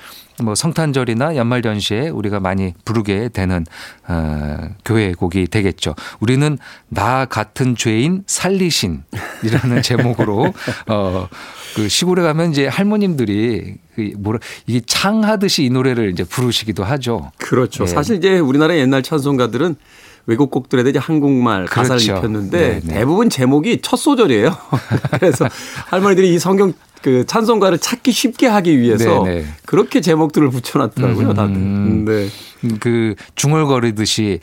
[0.42, 3.64] 뭐 성탄절이나 연말연시에 우리가 많이 부르게 되는
[4.06, 5.94] 어, 교회 곡이 되겠죠.
[6.20, 10.52] 우리는 나 같은 죄인 살리신이라는 제목으로
[10.88, 11.28] 어,
[11.74, 17.32] 그 시골에 가면 이제 할머님들이 그 뭐라 이게 창하듯이 이 노래를 이제 부르시기도 하죠.
[17.38, 17.84] 그렇죠.
[17.84, 17.86] 예.
[17.86, 19.76] 사실 이제 우리나라의 옛날 찬송가들은
[20.26, 22.16] 외국 곡들에 이제 한국말 가사를 그렇죠.
[22.16, 22.94] 입혔는데 네, 네.
[22.94, 24.56] 대부분 제목이 첫 소절이에요.
[25.18, 25.48] 그래서
[25.86, 26.72] 할머니들이 이 성경
[27.06, 29.46] 그 찬송가를 찾기 쉽게 하기 위해서 네, 네.
[29.64, 31.54] 그렇게 제목들을 붙여놨더라고요, 다들.
[31.54, 32.04] 음.
[32.04, 32.26] 네.
[32.80, 34.40] 그 중얼거리듯이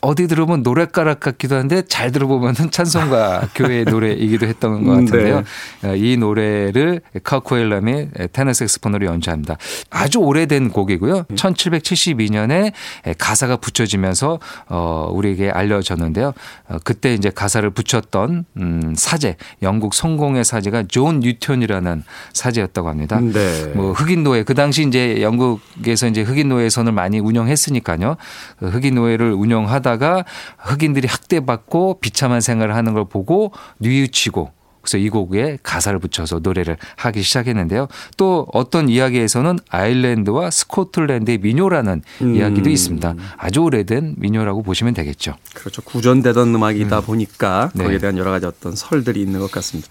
[0.00, 5.42] 어디 들으면 노래가락 같기도 한데 잘 들어보면은 찬송가 교회 노래이기도 했던 것 음, 같은데요.
[5.82, 5.88] 네.
[5.88, 9.58] 어, 이 노래를 카코엘람이 테너 색스폰으로 연주합니다.
[9.90, 11.24] 아주 오래된 곡이고요.
[11.24, 12.72] 1772년에
[13.18, 16.32] 가사가 붙여지면서 어 우리에게 알려졌는데요.
[16.68, 22.02] 어, 그때 이제 가사를 붙였던 음 사제, 영국 성공회 사제가 존 뉴턴이라는
[22.32, 23.20] 사제였다고 합니다.
[23.20, 23.72] 네.
[23.74, 28.16] 뭐 흑인 노예 그 당시 이제 영국에서 이제 흑인 노예선을 많이 운영했으니까요.
[28.58, 30.24] 그 흑인 노예를 운영하 다가
[30.58, 37.22] 흑인들이 학대받고 비참한 생활을 하는 걸 보고 뉘우치고 그래서 이 곡에 가사를 붙여서 노래를 하기
[37.22, 37.86] 시작했는데요.
[38.16, 42.34] 또 어떤 이야기에서는 아일랜드와 스코틀랜드의 민요라는 음.
[42.34, 43.14] 이야기도 있습니다.
[43.36, 45.34] 아주 오래된 민요라고 보시면 되겠죠.
[45.54, 45.82] 그렇죠.
[45.82, 47.84] 구전되던 음악이다 보니까 네.
[47.84, 49.88] 거기에 대한 여러 가지 어떤 설들이 있는 것 같습니다.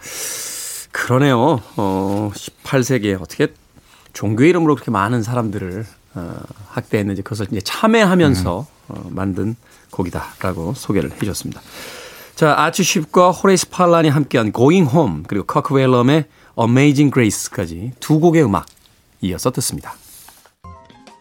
[0.91, 1.61] 그러네요.
[1.77, 3.47] 어, 18세기에 어떻게
[4.11, 6.35] 종교 이름으로 그렇게 많은 사람들을 어,
[6.67, 9.55] 학대했는지 그것을 이제 참회하면서 어, 만든
[9.91, 11.61] 곡이다라고 소개를 해주셨습니다.
[12.35, 16.25] 자, 아치 쉽과 호레이스 팔란이 함께한 Going Home 그리고 커크 웰럼의
[16.59, 18.65] Amazing Grace까지 두 곡의 음악
[19.21, 19.93] 이어서 듣습니다.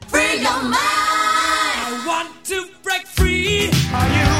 [0.08, 0.76] Free your mind.
[0.76, 3.70] I want to break free.
[3.92, 4.30] Are you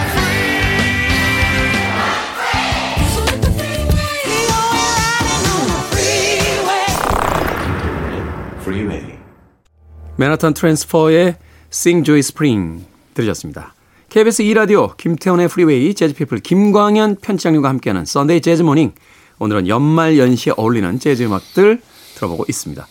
[10.21, 11.37] 맨하탄 트랜스퍼의
[11.73, 13.73] Sing Joy Spring 들으셨습니다.
[14.11, 18.91] KBS 2라디오 김태훈의 프리웨이 재즈피플 김광현 편집장님과 함께하는 Sunday Jazz Morning
[19.39, 21.81] 오늘은 연말 연시에 어울리는 재즈 음악들
[22.17, 22.89] 들어보고 있습니다.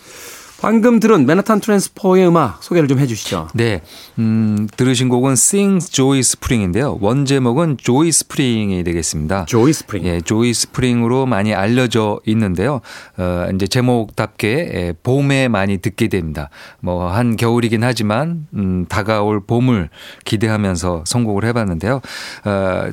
[0.61, 3.47] 방금 들은 맨하탄 트랜스퍼의 음악 소개를 좀 해주시죠.
[3.53, 3.81] 네.
[4.17, 6.97] 음, 들으신 곡은 Sing Joy Spring인데요.
[6.99, 9.45] 원 제목은 Joy Spring이 되겠습니다.
[9.45, 10.05] Joy Spring.
[10.05, 12.81] 예, Joy Spring으로 많이 알려져 있는데요.
[13.17, 16.49] 어, 이제 제목답게 예, 봄에 많이 듣게 됩니다.
[16.81, 19.89] 뭐 한 겨울이긴 하지만 음, 다가올 봄을
[20.25, 22.01] 기대하면서 선곡을 해봤는데요.
[22.45, 22.91] 어,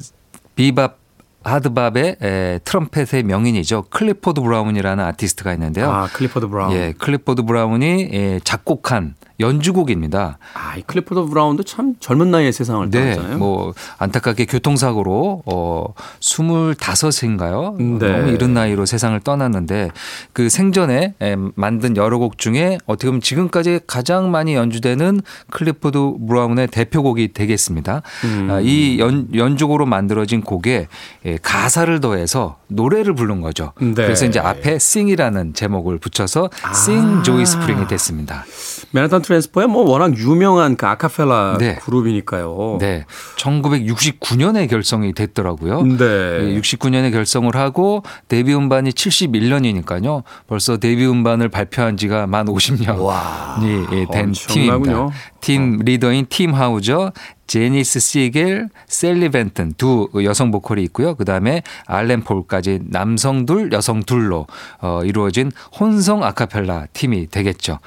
[0.54, 1.05] 비밥
[1.46, 3.84] hard bop의 에, 트럼펫의 명인이죠.
[3.90, 5.90] 클리포드 브라운이라는 아티스트가 있는데요.
[5.90, 6.72] 아 클리포드 브라운.
[6.72, 10.38] 예, 클리포드 브라운이 예, 작곡한 연주곡입니다.
[10.54, 13.38] 아, 이 클리포드 브라운도 참 젊은 나이에 세상을 네, 떠났잖아요.
[13.38, 17.98] 뭐 안타깝게 교통사고로 어 25인가요?
[17.98, 18.12] 네.
[18.12, 19.90] 너무 이른 나이로 세상을 떠났는데
[20.32, 26.68] 그 생전에 에, 만든 여러 곡 중에 어떻게 보면 지금까지 가장 많이 연주되는 클리포드 브라운의
[26.68, 28.02] 대표곡이 되겠습니다.
[28.24, 28.48] 음.
[28.50, 30.88] 아, 이 연, 연주곡으로 만들어진 곡에
[31.26, 33.72] 예, 가사를 더해서 노래를 부른 거죠.
[33.80, 33.94] 네.
[33.94, 36.70] 그래서 이제 앞에 sing이라는 제목을 붙여서 아.
[36.70, 38.44] sing joy spring이 됐습니다.
[38.90, 41.76] 맨하탄 트랜스퍼야 뭐 워낙 유명한 그 아카펠라 네.
[41.76, 42.78] 그룹이니까요.
[42.80, 43.04] 네.
[43.38, 45.82] 1969년에 결성이 됐더라고요.
[45.82, 46.60] 네.
[46.60, 50.22] 69년에 결성을 하고 데뷔 음반이 71년이니까요.
[50.46, 54.32] 벌써 데뷔 음반을 발표한 지가 만 50년이 와, 예, 된.
[54.32, 55.08] 팀입니다.
[55.40, 57.12] 팀 리더인 팀 하우저,
[57.46, 61.14] 제니스 시겔, 세릴 벤틴 두 여성 보컬이 있고요.
[61.14, 64.46] 그다음에 알렌 폴까지 남성 둘, 여성 둘로
[64.80, 67.78] 어, 이루어진 혼성 아카펠라 팀이 되겠죠.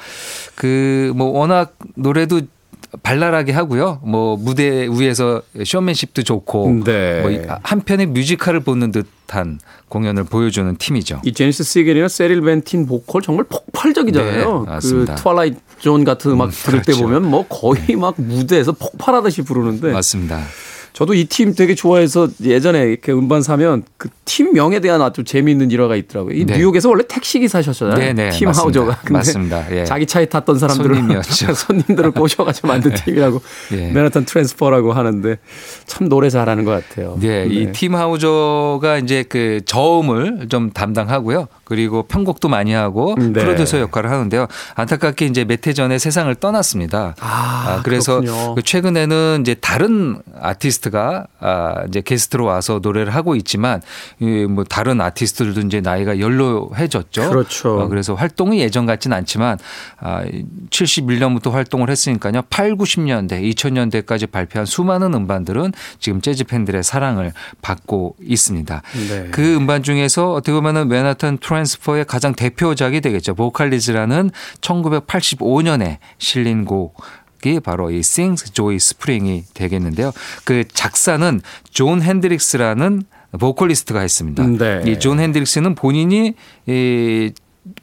[0.56, 2.42] 그 뭐 워낙 노래도
[3.04, 4.00] 발랄하게 하고요.
[4.04, 7.22] 뭐 무대 위에서 쇼맨십도 좋고 네.
[7.22, 11.22] 뭐 한편의 뮤지컬을 보는 듯한 공연을 보여주는 팀이죠.
[11.24, 14.66] 이 제니스 시겔이나 세릴 벤틴 보컬 정말 폭발적이잖아요.
[14.68, 14.78] 네.
[14.82, 17.04] 그 Twilight Zone 같은 음악 들을 때 그렇죠.
[17.04, 20.40] 보면 뭐 거의 막 무대에서 폭발하듯이 부르는데 맞습니다.
[20.94, 25.96] 저도 이 팀 되게 좋아해서 예전에 이렇게 음반 사면 그 팀명에 대한 아주 재미있는 일화가
[25.96, 26.36] 있더라고요.
[26.36, 26.58] 이 네.
[26.58, 27.98] 뉴욕에서 원래 택시 기사셨잖아요.
[27.98, 28.62] 네, 네, 팀 맞습니다.
[28.82, 29.00] 하우저가.
[29.02, 29.76] 근데 맞습니다.
[29.76, 29.86] 예.
[29.86, 31.54] 자기 차에 탔던 사람들을 손님이었죠.
[31.56, 33.42] 손님들을 꼬셔가지고 만든 팀이라고
[33.74, 33.92] 예.
[33.92, 35.38] 맨하탄 트랜스퍼라고 하는데
[35.86, 37.18] 참 노래 잘하는 것 같아요.
[37.22, 41.48] 네, 이 팀 하우저가 이제 그 저음을 좀 담당하고요.
[41.70, 43.32] 그리고 편곡도 많이 하고 네.
[43.32, 44.48] 프로듀서 역할을 하는데요.
[44.74, 47.16] 안타깝게 이제 몇해 전에 세상을 떠났습니다.
[47.20, 48.56] 아, 그래서 그렇군요.
[48.56, 53.82] 그 최근에는 이제 다른 아티스트가 아 이제 게스트로 와서 노래를 하고 있지만
[54.20, 57.30] 이뭐 다른 아티스트들도 이제 나이가 연로해졌죠.
[57.30, 57.82] 그렇죠.
[57.82, 59.60] 어, 그래서 활동이 예전 같진 않지만
[60.00, 60.24] 아
[60.72, 62.42] 71년부터 활동을 했으니까요.
[62.50, 68.82] 8, 90년대, 2000년대까지 발표한 수많은 음반들은 지금 재즈 팬들의 사랑을 받고 있습니다.
[69.10, 69.28] 네.
[69.32, 73.36] 그 음반 중에서 어떻게 보면은 맨하탄 트랜 스퍼의 가장 대표작이 되겠죠.
[73.36, 76.96] 보컬리즈라는 1985년에 실린 곡
[77.46, 80.12] 이 바로 이 Sings Joy Spring이 되겠는데요.
[80.44, 83.04] 그 작사는 존 핸드릭스라는
[83.40, 84.46] 보컬리스트가 했습니다.
[84.46, 84.84] 네.
[84.88, 86.34] 이 존 핸드릭스는 본인이
[86.68, 87.32] 이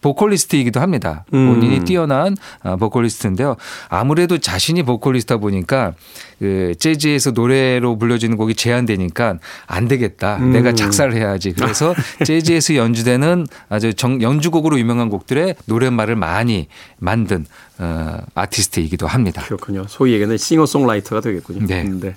[0.01, 1.25] 보컬리스트이기도 합니다.
[1.31, 1.85] 본인이 음.
[1.85, 3.57] 뛰어난 아, 보컬리스트인데요.
[3.88, 5.94] 아무래도 자신이 보컬리스트다 보니까
[6.38, 10.37] 그 재즈에서 노래로 불려지는 곡이 제한되니까 안 되겠다.
[10.37, 10.53] 음.
[10.53, 11.53] 내가 작사를 해야지.
[11.53, 11.94] 그래서
[12.25, 16.68] 재즈에서 연주되는 아주 정, 연주곡으로 유명한 곡들의 노랫말을 많이
[16.99, 17.46] 만든
[17.79, 19.42] 어, 아티스트이기도 합니다.
[19.42, 19.85] 그렇군요.
[19.88, 21.66] 소위 얘기하는 싱어송라이터가 되겠군요.
[21.66, 22.14] 네.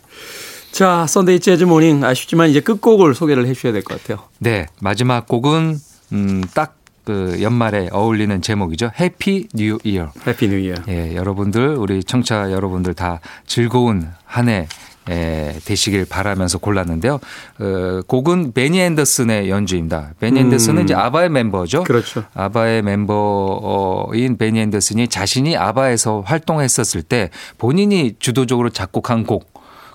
[0.71, 4.25] 자, Sunday Jazz Morning 아쉽지만 이제 끝곡을 소개를 해 주셔야 될 것 같아요.
[4.37, 5.79] 네, 마지막 곡은
[6.11, 6.75] 음, 딱
[7.09, 8.91] 그 연말에 어울리는 제목이죠.
[8.99, 10.11] Happy New Year.
[10.27, 10.75] Happy New Year.
[10.89, 14.67] 예, 여러분들 우리 청취자 여러분들 다 즐거운 한해
[15.09, 17.19] 예, 되시길 바라면서 골랐는데요.
[17.59, 20.11] 어, 곡은 베니 앤더슨의 연주입니다.
[20.19, 21.79] 베니 앤더슨은 이제 아바의 멤버죠.
[21.79, 21.83] 음.
[21.83, 22.25] 그렇죠.
[22.35, 29.48] 아바의 멤버인 베니 앤더슨이 자신이 아바에서 활동했었을 때 본인이 주도적으로 작곡한 곡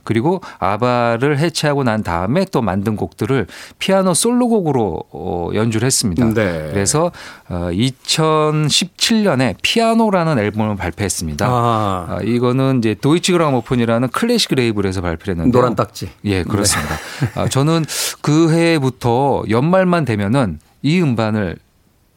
[0.04, 3.46] 그리고 아바를 해체하고 난 다음에 또 만든 곡들을
[3.78, 6.26] 피아노 솔로곡으로 어, 연주를 했습니다.
[6.32, 6.68] 네.
[6.72, 7.10] 그래서
[7.48, 11.46] 어, 2017년에 피아노라는 앨범을 발표했습니다.
[11.46, 16.10] 아, 아, 이거는 이제 도이치 그라모폰이라는 클래식 레이블에서 발표를 했는데 노란 딱지.
[16.24, 16.94] 예, 그렇습니다.
[17.34, 17.84] 아, 저는
[18.20, 21.56] 그 해부터 연말만 되면은 이 음반을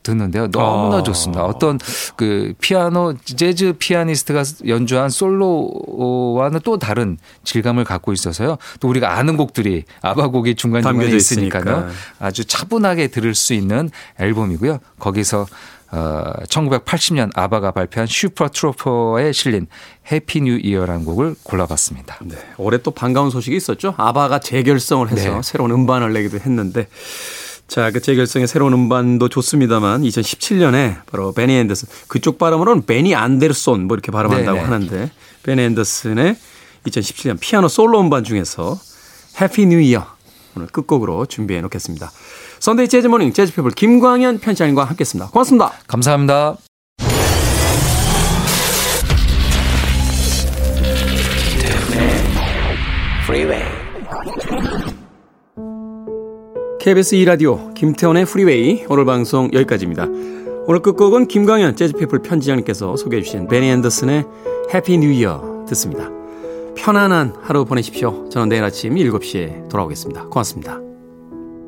[0.08, 0.50] 듣는데요.
[0.50, 1.04] 너무나 아.
[1.04, 1.44] 좋습니다.
[1.44, 1.80] 어떤
[2.16, 8.58] 그 피아노 재즈 피아니스트가 연주한 솔로와는 또 다른 질감을 갖고 있어서요.
[8.80, 11.62] 또 우리가 아는 곡들이 아바 곡이 중간 중간에 있으니까요.
[11.62, 11.90] 있으니까.
[12.20, 13.90] 아주 차분하게 들을 수 있는
[14.20, 14.80] 앨범이고요.
[15.00, 15.46] 거기서
[15.90, 19.68] 어 1980년 아바가 발표한 Super Trouper에 실린
[20.12, 22.18] Happy New Year라는 곡을 골라봤습니다.
[22.24, 22.36] 네.
[22.58, 23.94] 올해 또 반가운 소식이 있었죠.
[23.98, 25.42] 아바가 재결성을 해서 네.
[25.44, 26.88] 새로운 음반을 내기도 했는데
[27.68, 33.96] 자, 그 재결성의 새로운 음반도 좋습니다만 2017년에 바로 베니 앤더슨 그쪽 발음으로는 베니 안데르손 뭐
[33.96, 34.70] 이렇게 발음한다고 네네.
[34.70, 35.12] 하는데
[35.44, 36.38] 베니 앤더슨의
[36.86, 38.80] 2017년 피아노 솔로 음반 중에서
[39.42, 40.06] Happy New Year
[40.56, 42.10] 오늘 끝곡으로 준비해 놓겠습니다.
[42.60, 45.32] Sunday Jazz Morning 재즈 피플 김광현 편집장님과 함께했습니다.
[45.32, 45.74] 고맙습니다.
[45.88, 46.58] 감사합니다.
[56.88, 60.06] KBS 2라디오 김태원의 Freeway 오늘 방송 여기까지입니다.
[60.68, 64.24] 오늘 끝곡은 김광현 재즈피플 편집장님께서 소개해 주신 베니 앤더슨의
[64.74, 66.10] Happy New Year 듣습니다.
[66.78, 68.30] 편안한 하루 보내십시오.
[68.30, 70.28] 저는 내일 아침 7시에 돌아오겠습니다.
[70.28, 70.87] 고맙습니다.